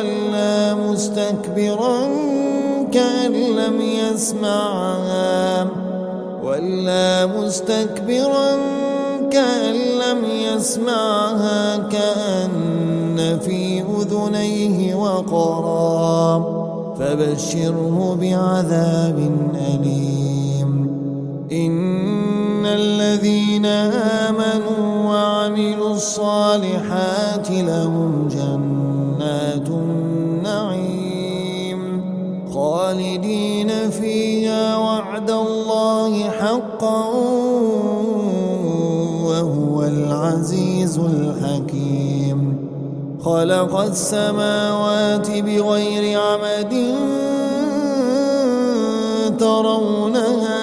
[0.00, 2.08] ولا مستكبرا
[2.92, 5.66] كأن لم يسمعها
[6.44, 8.56] ولا مستكبرا
[9.30, 16.44] كأن لم يسمعها كأن في أذنيه وقرا.
[16.98, 20.19] فبشره بعذاب أليم.
[26.00, 31.00] الصالحات لهم جنات النعيم
[32.54, 37.08] خالدين فيها وعد الله حقا
[39.28, 42.40] وهو العزيز الحكيم.
[43.24, 46.74] خلق السماوات بغير عمد
[49.38, 50.59] ترونها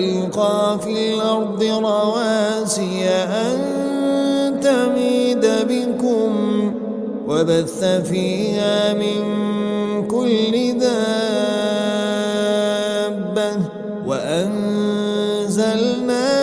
[0.00, 3.58] وألقى في الأرض رواسي أن
[4.60, 6.32] تميد بكم
[7.28, 9.20] وبث فيها من
[10.08, 10.90] كل دابة
[14.06, 15.62] وأنزلنا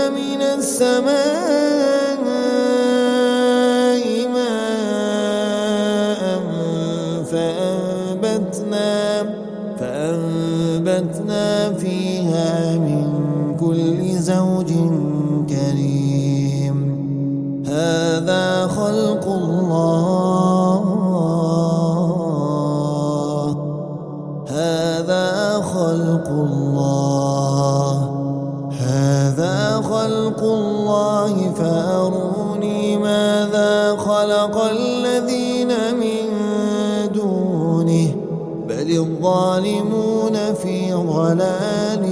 [0.10, 2.18] من السماء
[4.34, 6.22] ماء
[7.32, 8.94] فأنبتنا
[9.80, 13.37] فأنبتنا فيها من
[13.68, 14.72] كل زوج
[15.50, 16.78] كريم.
[17.68, 20.82] هذا خلق الله.
[24.48, 27.92] هذا خلق الله.
[28.80, 31.52] هذا خلق الله.
[31.60, 36.26] فأروني ماذا خلق الذين من
[37.14, 38.08] دونه.
[38.70, 42.04] بل الظالمون في ضلال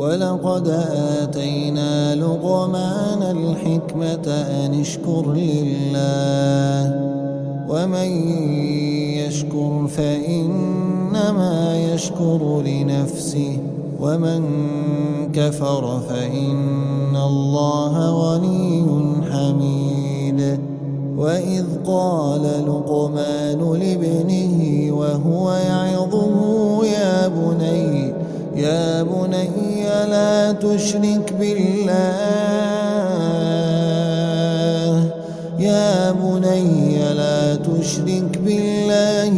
[0.00, 0.68] ولقد
[1.22, 6.94] آتينا لقمان الحكمة أن اشكر لله
[7.68, 8.10] ومن
[9.18, 13.58] يشكر فإنما يشكر لنفسه
[14.00, 14.42] ومن
[15.32, 18.84] كفر فإن الله غني
[19.32, 20.60] حميد.
[21.18, 25.79] وإذ قال لقمان لابنه وهو يعظه
[30.00, 31.92] بني لا تشرك بالله.
[35.58, 39.34] يا بني لا تشرك بالله.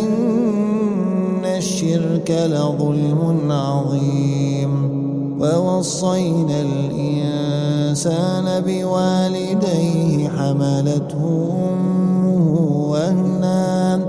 [0.00, 4.94] إن الشرك لظلم عظيم.
[5.40, 12.58] ووصينا الإنسان بوالديه حملته أمه
[12.90, 14.00] وهنا.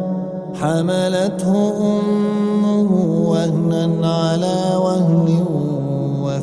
[0.56, 2.92] حملته أمه
[3.30, 5.55] وهنا على وهن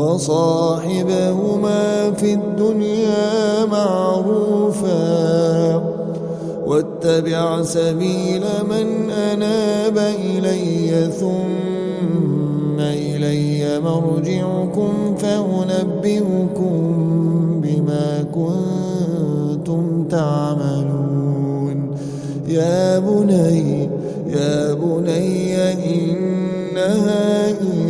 [0.00, 5.00] وصاحبهما في الدنيا معروفا
[6.66, 16.76] واتبع سبيل من أناب إلي ثم إلي مرجعكم فأنبئكم
[17.62, 21.96] بما كنتم تعملون.
[22.48, 23.88] يا بني
[24.26, 27.89] يا بني إنها إن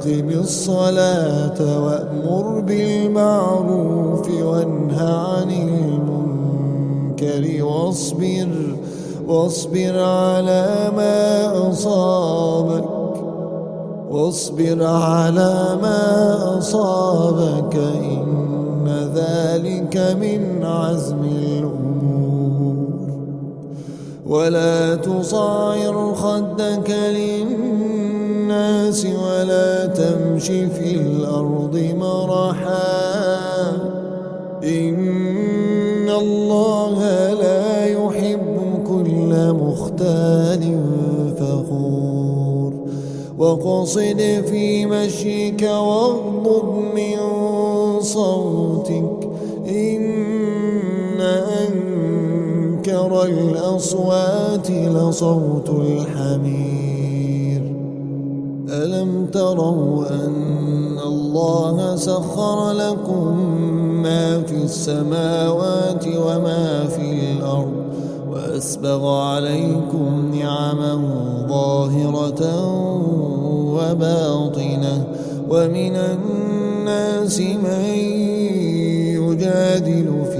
[0.00, 5.50] أقم الصلاة وأمر بالمعروف وانه عن
[6.40, 8.48] المنكر واصبر
[9.26, 12.84] واصبر على ما أصابك
[14.10, 22.76] واصبر على ما أصابك إن ذلك من عزم الأمور.
[24.26, 27.69] ولا تصعر خدك للناس
[29.04, 33.70] ولا تمش في الأرض مرحا.
[34.64, 38.56] إن الله لا يحب
[38.88, 40.80] كل مختال
[41.38, 42.72] فخور.
[43.38, 47.18] وقصد في مشيك واغضب من
[48.00, 49.28] صوتك.
[49.68, 56.69] إن أنكر الأصوات لصوت الحمير
[58.72, 63.36] ألم تروا أن الله سخر لكم
[64.02, 67.72] ما في السماوات وما في الأرض
[68.30, 71.02] وأسبغ عليكم نعمه
[71.48, 72.42] ظاهرة
[73.74, 75.04] وباطنة
[75.50, 77.84] ومن الناس من
[79.18, 80.39] يجادل في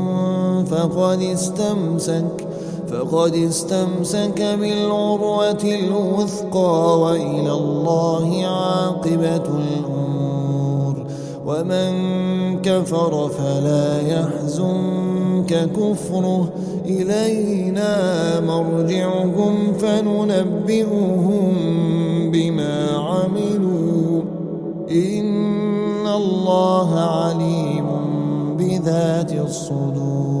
[0.71, 2.47] فقد استمسك
[2.91, 10.95] فقد استمسك بالعروة الوثقى وإلى الله عاقبة الأمور.
[11.45, 11.91] ومن
[12.61, 16.49] كفر فلا يحزنك كفره.
[16.85, 17.95] إلينا
[18.39, 21.53] مرجعهم فننبئهم
[22.31, 24.21] بما عملوا.
[24.91, 27.85] إن الله عليم
[28.57, 30.40] بذات الصدور.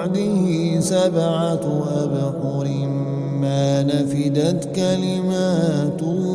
[0.00, 1.64] بعده سبعة
[2.04, 2.68] أبحر
[3.40, 6.29] ما نفدت كلمات الله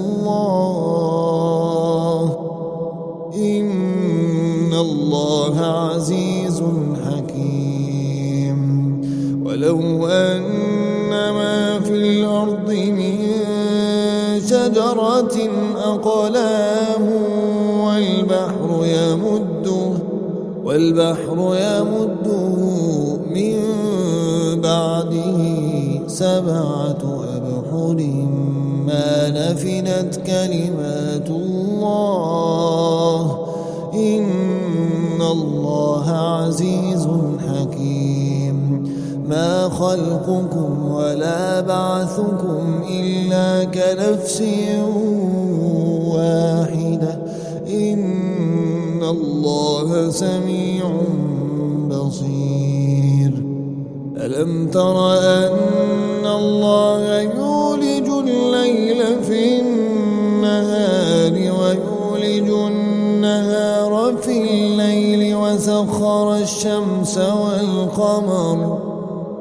[26.83, 27.95] أبحر
[28.87, 33.21] ما نفنت كلمات الله.
[33.93, 37.07] إن الله عزيز
[37.47, 38.83] حكيم.
[39.29, 44.41] ما خلقكم ولا بعثكم إلا كنفس
[46.07, 47.19] واحدة.
[47.69, 50.91] إن الله سميع
[51.89, 53.45] بصير.
[54.17, 55.51] ألم تر أن
[56.45, 68.59] الله يولج الليل في النهار ويولج النهار في الليل وسخر الشمس والقمر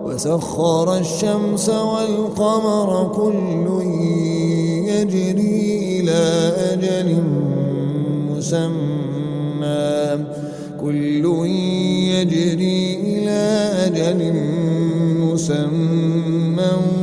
[0.04, 3.66] وسخر الشمس والقمر كل
[4.88, 6.23] يجري إلى
[6.73, 7.08] أجل
[8.30, 10.25] مسمى
[10.80, 11.25] كل
[12.14, 13.42] يجري إلى
[13.87, 14.20] أجل
[15.20, 16.93] مسمى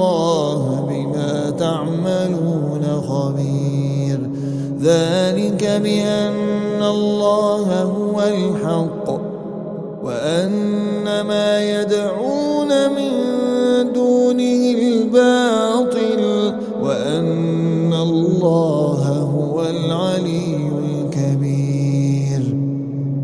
[0.00, 4.30] الله بما تعملون خبير.
[4.82, 9.10] ذلك بأن الله هو الحق
[10.04, 13.12] وأن ما يدعون من
[13.92, 16.22] دونه الباطل
[16.82, 19.02] وأن الله
[19.34, 20.56] هو العلي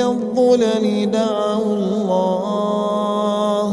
[0.00, 3.66] كالظلل دعوا الله.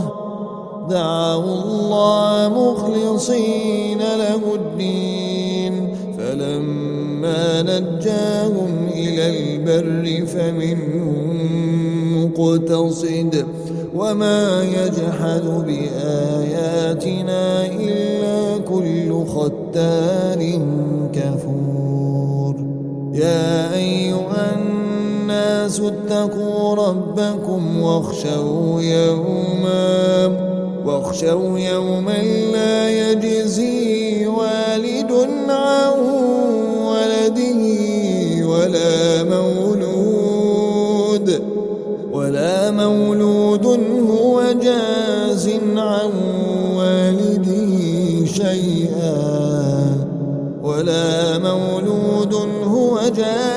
[0.90, 5.74] دعوا الله مخلصين له الدين.
[6.18, 11.16] فلما نجاهم إلى البر فمنهم
[12.18, 13.46] مقتصد.
[13.96, 20.60] وما يجحد بآياتنا إلا كل ختار
[21.14, 22.56] كفور.
[23.14, 24.67] يا أيها
[25.68, 30.28] الناس اتقوا ربكم واخشوا يوما
[30.86, 32.18] واخشوا يوما
[32.54, 35.12] لا يجزي والد
[35.50, 36.00] عن
[36.86, 37.62] ولده
[38.48, 40.48] ولا مولود
[42.14, 43.66] ولا مولود
[44.10, 46.12] هو جاز عن
[46.76, 49.18] والده شيئا
[50.64, 52.34] ولا مولود
[52.64, 53.57] هو جاز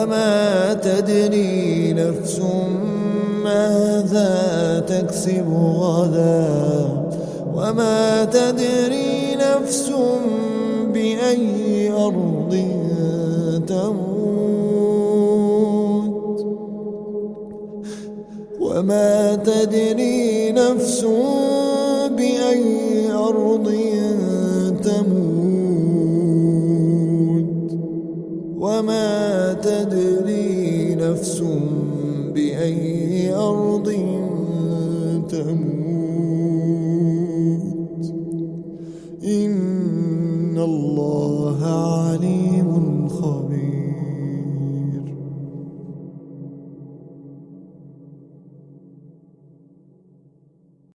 [0.00, 2.40] وما تدري نفس
[3.44, 6.48] ماذا تكسب غدا
[7.54, 9.92] وما تدري نفس
[10.92, 12.56] بأي أرض
[13.68, 14.80] تموت
[18.60, 21.04] وما تدري نفس
[22.16, 23.79] بأي أرض
[31.20, 31.79] نفس بأي